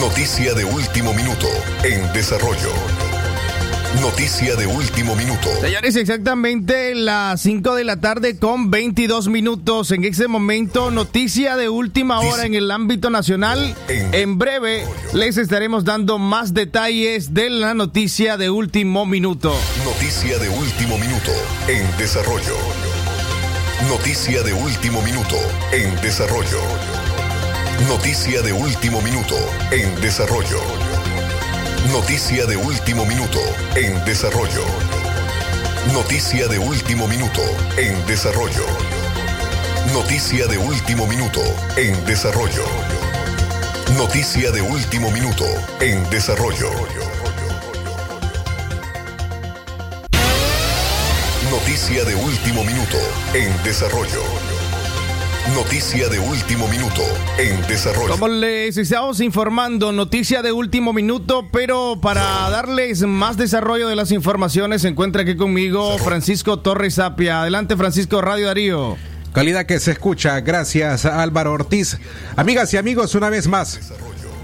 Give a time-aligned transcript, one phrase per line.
[0.00, 1.46] Noticia de último minuto
[1.84, 2.72] en desarrollo.
[4.00, 5.48] Noticia de último minuto.
[5.60, 9.92] Señores, exactamente las 5 de la tarde con 22 minutos.
[9.92, 13.76] En ese momento, noticia de última hora en el ámbito nacional.
[13.88, 19.54] En breve les estaremos dando más detalles de la noticia de último minuto.
[19.84, 21.30] Noticia de último minuto
[21.68, 22.56] en desarrollo.
[23.88, 25.36] Noticia de último minuto
[25.72, 26.93] en desarrollo.
[27.82, 29.34] Noticia de último minuto
[29.72, 30.60] en desarrollo.
[31.90, 33.40] Noticia de último minuto
[33.74, 34.64] en desarrollo.
[35.92, 37.42] Noticia de último minuto
[37.76, 38.64] en desarrollo.
[39.92, 41.40] Noticia de último minuto
[41.76, 42.64] en desarrollo.
[43.96, 45.44] Noticia de último minuto
[45.80, 46.70] en desarrollo.
[51.50, 52.98] Noticia de último minuto
[53.34, 54.53] en desarrollo.
[55.52, 57.02] Noticia de último minuto
[57.36, 58.08] en desarrollo.
[58.08, 64.10] Como les estamos informando, noticia de último minuto, pero para darles más desarrollo de las
[64.10, 67.42] informaciones, se encuentra aquí conmigo Francisco Torres Apia.
[67.42, 68.96] Adelante, Francisco Radio Darío.
[69.34, 71.98] Calidad que se escucha, gracias a Álvaro Ortiz.
[72.36, 73.92] Amigas y amigos, una vez más,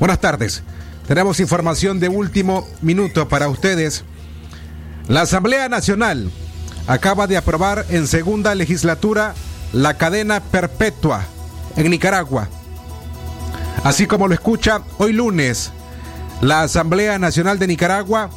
[0.00, 0.62] buenas tardes.
[1.06, 4.04] Tenemos información de último minuto para ustedes.
[5.08, 6.30] La Asamblea Nacional
[6.86, 9.34] acaba de aprobar en segunda legislatura
[9.76, 11.22] la cadena perpetua
[11.76, 12.48] en Nicaragua.
[13.84, 15.70] Así como lo escucha, hoy lunes,
[16.40, 18.30] la Asamblea Nacional de Nicaragua,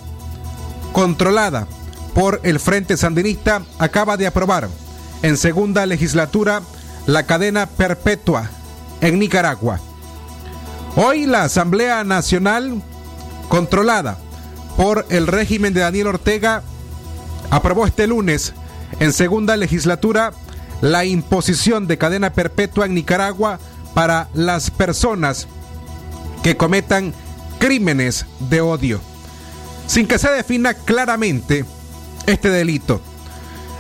[0.92, 1.66] controlada
[2.14, 4.68] por el Frente Sandinista, acaba de aprobar
[5.22, 6.62] en segunda legislatura
[7.08, 8.50] la cadena perpetua
[9.00, 9.80] en Nicaragua.
[10.98, 12.82] Hoy la Asamblea Nacional,
[13.48, 14.18] controlada
[14.76, 16.64] por el régimen de Daniel Ortega,
[17.50, 18.54] aprobó este lunes
[19.00, 20.34] en segunda legislatura
[20.82, 23.60] la imposición de cadena perpetua en Nicaragua
[23.94, 25.48] para las personas
[26.44, 27.14] que cometan
[27.60, 29.02] crímenes de odio,
[29.88, 31.66] sin que se defina claramente
[32.26, 33.02] este delito.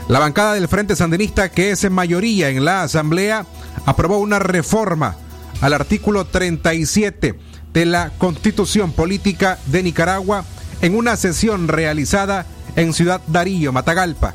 [0.07, 3.45] La bancada del Frente Sandinista, que es en mayoría en la Asamblea,
[3.85, 5.15] aprobó una reforma
[5.61, 7.39] al artículo 37
[7.73, 10.45] de la Constitución Política de Nicaragua
[10.81, 12.45] en una sesión realizada
[12.75, 14.33] en Ciudad Darío, Matagalpa.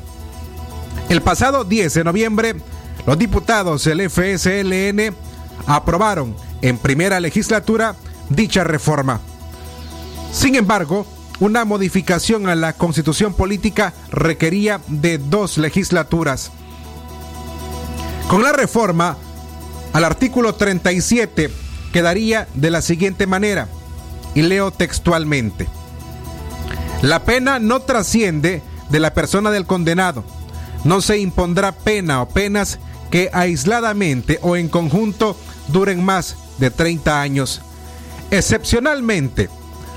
[1.09, 2.55] El pasado 10 de noviembre,
[3.05, 5.15] los diputados del FSLN
[5.67, 7.95] aprobaron en primera legislatura
[8.29, 9.19] dicha reforma.
[10.31, 11.05] Sin embargo,
[11.39, 16.51] una modificación a la constitución política requería de dos legislaturas.
[18.27, 19.15] Con la reforma
[19.93, 21.51] al artículo 37
[21.93, 23.67] quedaría de la siguiente manera,
[24.33, 25.67] y leo textualmente.
[27.03, 30.23] La pena no trasciende de la persona del condenado
[30.85, 32.79] no se impondrá pena o penas
[33.11, 35.35] que aisladamente o en conjunto
[35.67, 37.61] duren más de 30 años.
[38.31, 39.49] Excepcionalmente,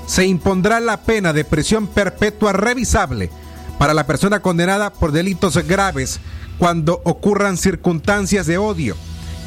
[0.05, 3.29] se impondrá la pena de prisión perpetua revisable
[3.77, 6.19] para la persona condenada por delitos graves
[6.57, 8.97] cuando ocurran circunstancias de odio,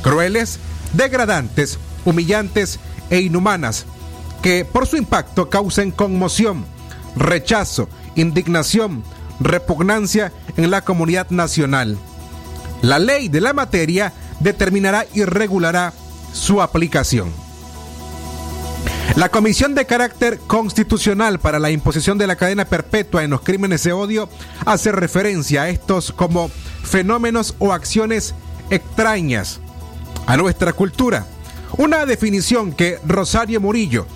[0.02, 0.58] crueles,
[0.92, 2.78] degradantes, humillantes
[3.10, 3.84] e inhumanas,
[4.42, 6.64] que por su impacto causen conmoción,
[7.16, 9.02] rechazo, indignación,
[9.40, 11.98] repugnancia en la comunidad nacional.
[12.82, 15.92] La ley de la materia determinará y regulará
[16.32, 17.30] su aplicación.
[19.16, 23.84] La Comisión de Carácter Constitucional para la imposición de la cadena perpetua en los crímenes
[23.84, 24.28] de odio
[24.64, 26.50] hace referencia a estos como
[26.82, 28.34] fenómenos o acciones
[28.70, 29.60] extrañas
[30.26, 31.26] a nuestra cultura.
[31.76, 34.06] Una definición que Rosario Murillo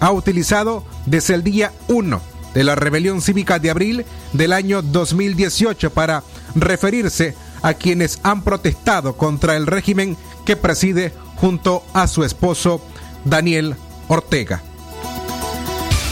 [0.00, 5.90] ha utilizado desde el día 1 de la rebelión cívica de abril del año 2018
[5.90, 6.22] para
[6.54, 12.80] referirse a quienes han protestado contra el régimen que preside junto a su esposo
[13.26, 13.76] Daniel
[14.08, 14.62] Ortega.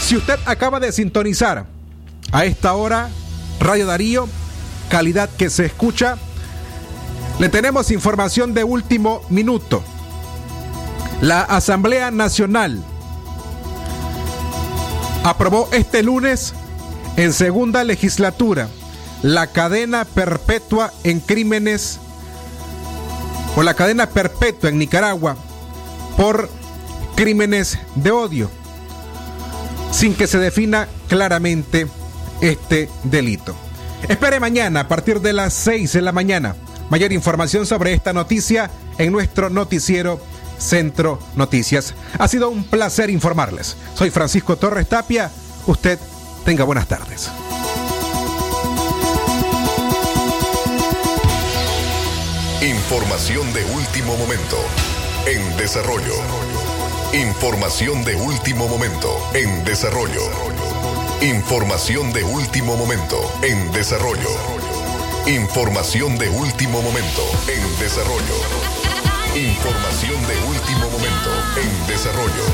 [0.01, 1.65] Si usted acaba de sintonizar
[2.31, 3.09] a esta hora
[3.59, 4.29] Radio Darío,
[4.87, 6.19] calidad que se escucha,
[7.39, 9.83] le tenemos información de último minuto.
[11.21, 12.83] La Asamblea Nacional
[15.25, 16.53] aprobó este lunes
[17.17, 18.69] en segunda legislatura
[19.23, 21.99] la cadena perpetua en crímenes
[23.55, 25.35] o la cadena perpetua en Nicaragua
[26.15, 26.47] por
[27.15, 28.51] crímenes de odio,
[29.91, 31.87] sin que se defina claramente
[32.41, 33.55] este delito.
[34.07, 36.55] Espere mañana a partir de las 6 de la mañana
[36.91, 38.69] mayor información sobre esta noticia
[38.99, 40.19] en nuestro noticiero
[40.57, 41.93] Centro Noticias.
[42.17, 43.77] Ha sido un placer informarles.
[43.93, 45.31] Soy Francisco Torres Tapia.
[45.67, 45.99] Usted
[46.43, 47.29] tenga buenas tardes.
[52.61, 54.57] Información de último momento.
[55.27, 56.13] En desarrollo.
[57.13, 60.21] Información de último momento en desarrollo.
[61.21, 64.29] Información de último momento en desarrollo.
[65.25, 68.84] Información de último momento en desarrollo.
[69.35, 71.29] Información de último momento
[71.61, 72.45] en desarrollo.